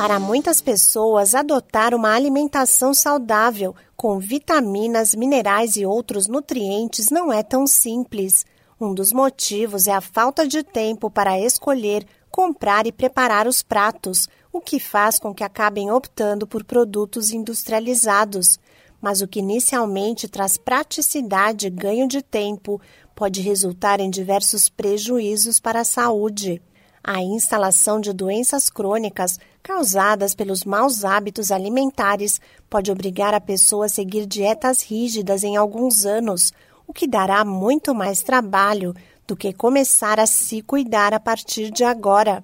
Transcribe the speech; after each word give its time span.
Para 0.00 0.18
muitas 0.18 0.62
pessoas, 0.62 1.34
adotar 1.34 1.94
uma 1.94 2.14
alimentação 2.14 2.94
saudável, 2.94 3.76
com 3.94 4.18
vitaminas, 4.18 5.14
minerais 5.14 5.76
e 5.76 5.84
outros 5.84 6.26
nutrientes, 6.26 7.10
não 7.10 7.30
é 7.30 7.42
tão 7.42 7.66
simples. 7.66 8.46
Um 8.80 8.94
dos 8.94 9.12
motivos 9.12 9.86
é 9.86 9.92
a 9.92 10.00
falta 10.00 10.48
de 10.48 10.62
tempo 10.62 11.10
para 11.10 11.38
escolher, 11.38 12.06
comprar 12.30 12.86
e 12.86 12.92
preparar 12.92 13.46
os 13.46 13.62
pratos, 13.62 14.26
o 14.50 14.58
que 14.58 14.80
faz 14.80 15.18
com 15.18 15.34
que 15.34 15.44
acabem 15.44 15.90
optando 15.90 16.46
por 16.46 16.64
produtos 16.64 17.30
industrializados. 17.30 18.58
Mas 19.02 19.20
o 19.20 19.28
que 19.28 19.40
inicialmente 19.40 20.28
traz 20.28 20.56
praticidade 20.56 21.66
e 21.66 21.70
ganho 21.70 22.08
de 22.08 22.22
tempo 22.22 22.80
pode 23.14 23.42
resultar 23.42 24.00
em 24.00 24.08
diversos 24.08 24.70
prejuízos 24.70 25.60
para 25.60 25.80
a 25.80 25.84
saúde. 25.84 26.62
A 27.02 27.22
instalação 27.22 28.00
de 28.00 28.12
doenças 28.12 28.68
crônicas 28.68 29.38
causadas 29.62 30.34
pelos 30.34 30.64
maus 30.64 31.04
hábitos 31.04 31.50
alimentares 31.50 32.40
pode 32.68 32.90
obrigar 32.90 33.32
a 33.34 33.40
pessoa 33.40 33.86
a 33.86 33.88
seguir 33.88 34.26
dietas 34.26 34.82
rígidas 34.82 35.42
em 35.42 35.56
alguns 35.56 36.04
anos, 36.04 36.52
o 36.86 36.92
que 36.92 37.06
dará 37.06 37.44
muito 37.44 37.94
mais 37.94 38.20
trabalho 38.22 38.94
do 39.26 39.36
que 39.36 39.52
começar 39.52 40.18
a 40.18 40.26
se 40.26 40.60
cuidar 40.60 41.14
a 41.14 41.20
partir 41.20 41.70
de 41.70 41.84
agora. 41.84 42.40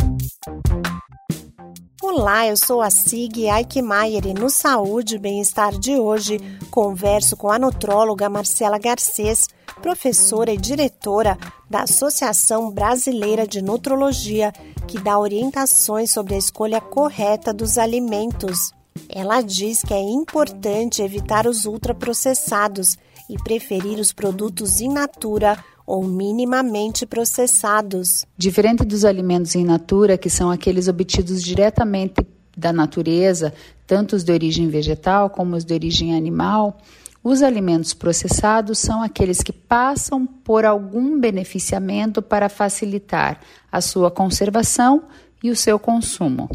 Olá, 2.18 2.46
eu 2.46 2.56
sou 2.56 2.80
a 2.80 2.88
Sig 2.88 3.46
Eichmeier 3.46 4.26
e 4.26 4.32
no 4.32 4.48
Saúde 4.48 5.16
e 5.16 5.18
Bem-Estar 5.18 5.78
de 5.78 5.96
hoje 5.96 6.38
converso 6.70 7.36
com 7.36 7.50
a 7.50 7.58
nutróloga 7.58 8.26
Marcela 8.30 8.78
Garcês, 8.78 9.46
professora 9.82 10.50
e 10.50 10.56
diretora 10.56 11.36
da 11.68 11.82
Associação 11.82 12.70
Brasileira 12.70 13.46
de 13.46 13.60
Nutrologia, 13.60 14.50
que 14.88 14.98
dá 14.98 15.18
orientações 15.18 16.10
sobre 16.10 16.34
a 16.34 16.38
escolha 16.38 16.80
correta 16.80 17.52
dos 17.52 17.76
alimentos. 17.76 18.72
Ela 19.10 19.42
diz 19.42 19.82
que 19.82 19.92
é 19.92 20.00
importante 20.00 21.02
evitar 21.02 21.46
os 21.46 21.66
ultraprocessados 21.66 22.96
e 23.28 23.36
preferir 23.36 23.98
os 23.98 24.10
produtos 24.10 24.80
in 24.80 24.88
natura 24.88 25.62
ou 25.86 26.02
minimamente 26.04 27.06
processados. 27.06 28.26
Diferente 28.36 28.84
dos 28.84 29.04
alimentos 29.04 29.54
in 29.54 29.64
natura, 29.64 30.18
que 30.18 30.28
são 30.28 30.50
aqueles 30.50 30.88
obtidos 30.88 31.42
diretamente 31.42 32.26
da 32.56 32.72
natureza, 32.72 33.54
tanto 33.86 34.16
os 34.16 34.24
de 34.24 34.32
origem 34.32 34.68
vegetal 34.68 35.30
como 35.30 35.54
os 35.54 35.64
de 35.64 35.74
origem 35.74 36.16
animal, 36.16 36.78
os 37.22 37.42
alimentos 37.42 37.92
processados 37.92 38.78
são 38.78 39.02
aqueles 39.02 39.42
que 39.42 39.52
passam 39.52 40.26
por 40.26 40.64
algum 40.64 41.18
beneficiamento 41.18 42.22
para 42.22 42.48
facilitar 42.48 43.40
a 43.70 43.80
sua 43.80 44.10
conservação 44.10 45.02
e 45.42 45.50
o 45.50 45.56
seu 45.56 45.78
consumo. 45.78 46.48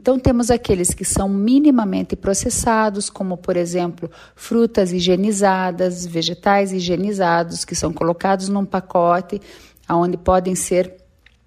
Então, 0.00 0.18
temos 0.18 0.50
aqueles 0.50 0.94
que 0.94 1.04
são 1.04 1.28
minimamente 1.28 2.16
processados, 2.16 3.10
como, 3.10 3.36
por 3.36 3.54
exemplo, 3.54 4.10
frutas 4.34 4.94
higienizadas, 4.94 6.06
vegetais 6.06 6.72
higienizados, 6.72 7.66
que 7.66 7.74
são 7.74 7.92
colocados 7.92 8.48
num 8.48 8.64
pacote, 8.64 9.42
onde 9.90 10.16
podem 10.16 10.54
ser 10.54 10.96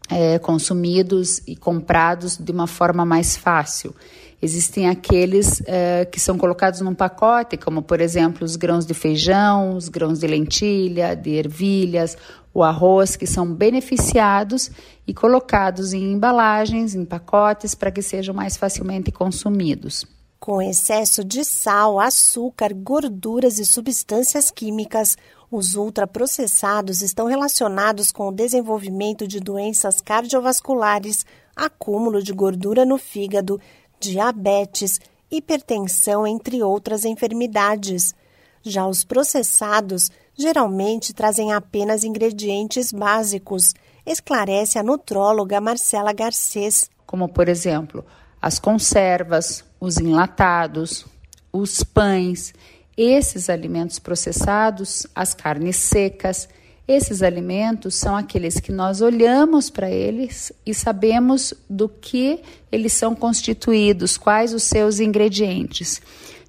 é, 0.09 0.38
consumidos 0.40 1.42
e 1.48 1.56
comprados 1.56 2.38
de 2.38 2.52
uma 2.52 2.68
forma 2.68 3.06
mais 3.06 3.36
fácil. 3.36 3.96
Existem 4.42 4.90
aqueles 4.90 5.64
é, 5.66 6.04
que 6.04 6.20
são 6.20 6.38
colocados 6.38 6.82
num 6.82 6.94
pacote, 6.94 7.56
como 7.56 7.82
por 7.82 8.02
exemplo 8.02 8.44
os 8.44 8.58
grãos 8.58 8.86
de 8.86 8.94
feijão, 8.94 9.78
os 9.78 9.88
grãos 9.88 10.20
de 10.20 10.28
lentilha, 10.28 11.16
de 11.16 11.32
ervilhas, 11.32 12.18
o 12.54 12.62
arroz, 12.62 13.16
que 13.16 13.26
são 13.26 13.52
beneficiados 13.52 14.70
e 15.08 15.14
colocados 15.14 15.94
em 15.94 16.12
embalagens, 16.12 16.94
em 16.94 17.06
pacotes, 17.06 17.73
para 17.73 17.90
que 17.90 18.02
sejam 18.02 18.36
mais 18.36 18.58
facilmente 18.58 19.12
consumidos. 19.12 20.06
Com 20.40 20.62
excesso 20.62 21.23
de 21.23 21.45
sal, 21.45 21.98
açúcar, 21.98 22.73
gorduras 22.73 23.60
e 23.60 23.66
substâncias 23.66 24.52
químicas, 24.52 25.17
os 25.55 25.75
ultraprocessados 25.75 27.02
estão 27.02 27.27
relacionados 27.27 28.11
com 28.11 28.30
o 28.30 28.31
desenvolvimento 28.31 29.27
de 29.27 29.39
doenças 29.39 30.02
cardiovasculares, 30.02 31.25
acúmulo 31.55 32.23
de 32.23 32.33
gordura 32.33 32.86
no 32.86 32.97
fígado, 32.97 33.61
diabetes, 33.99 34.99
hipertensão, 35.30 36.25
entre 36.25 36.64
outras 36.64 37.05
enfermidades. 37.05 38.15
Já 38.64 38.87
os 38.87 39.03
processados 39.03 40.09
geralmente 40.36 41.14
trazem 41.14 41.53
apenas 41.53 42.03
ingredientes 42.03 42.91
básicos, 42.91 43.73
esclarece 44.05 44.80
a 44.80 44.83
nutróloga 44.83 45.61
Marcela 45.61 46.14
Garcês. 46.14 46.89
Como, 47.05 47.30
por 47.30 47.47
exemplo, 47.47 48.03
as 48.41 48.58
conservas, 48.58 49.64
os 49.80 49.97
enlatados, 49.97 51.05
os 51.52 51.83
pães, 51.83 52.53
esses 52.98 53.49
alimentos 53.49 53.99
processados, 53.99 55.08
as 55.15 55.33
carnes 55.33 55.77
secas, 55.77 56.48
esses 56.87 57.23
alimentos 57.23 57.95
são 57.95 58.15
aqueles 58.15 58.59
que 58.59 58.71
nós 58.71 58.99
olhamos 59.02 59.70
para 59.70 59.89
eles 59.89 60.52
e 60.65 60.73
sabemos 60.73 61.53
do 61.70 61.87
que 61.87 62.42
eles 62.70 62.92
são 62.92 63.15
constituídos, 63.15 64.17
quais 64.17 64.53
os 64.53 64.64
seus 64.64 64.99
ingredientes. 64.99 66.02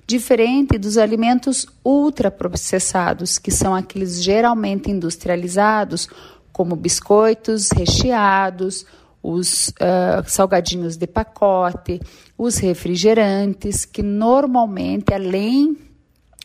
Diferente 0.06 0.77
dos 0.77 0.99
alimentos 0.99 1.66
ultraprocessados, 1.84 3.38
que 3.38 3.50
são 3.50 3.75
aqueles 3.75 4.22
geralmente 4.22 4.91
industrializados, 4.91 6.09
como 6.53 6.75
biscoitos 6.75 7.71
recheados, 7.71 8.84
os 9.22 9.69
uh, 9.69 10.28
salgadinhos 10.28 10.97
de 10.97 11.06
pacote, 11.06 12.00
os 12.37 12.59
refrigerantes, 12.59 13.84
que 13.84 14.03
normalmente, 14.03 15.15
além 15.15 15.78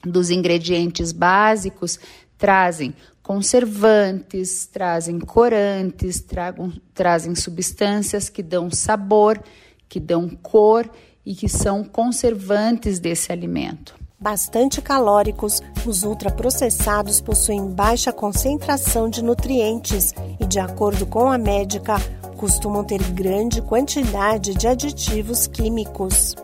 dos 0.03 0.29
ingredientes 0.29 1.11
básicos, 1.11 1.99
trazem 2.37 2.93
conservantes, 3.21 4.65
trazem 4.65 5.19
corantes, 5.19 6.19
tragam, 6.21 6.73
trazem 6.93 7.35
substâncias 7.35 8.29
que 8.29 8.41
dão 8.41 8.71
sabor, 8.71 9.39
que 9.87 9.99
dão 9.99 10.29
cor 10.29 10.89
e 11.25 11.35
que 11.35 11.47
são 11.47 11.83
conservantes 11.83 12.99
desse 12.99 13.31
alimento. 13.31 13.93
Bastante 14.19 14.81
calóricos, 14.81 15.61
os 15.85 16.03
ultraprocessados 16.03 17.21
possuem 17.21 17.67
baixa 17.67 18.11
concentração 18.11 19.09
de 19.09 19.23
nutrientes 19.23 20.13
e, 20.39 20.45
de 20.45 20.59
acordo 20.59 21.05
com 21.05 21.31
a 21.31 21.37
médica, 21.37 21.95
costumam 22.35 22.83
ter 22.83 23.01
grande 23.11 23.61
quantidade 23.61 24.55
de 24.55 24.67
aditivos 24.67 25.47
químicos. 25.47 26.35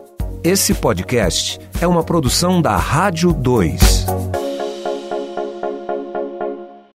Esse 0.42 0.72
podcast 0.72 1.58
é 1.80 1.86
uma 1.86 2.02
produção 2.02 2.62
da 2.62 2.76
Rádio 2.76 3.32
2. 3.32 4.35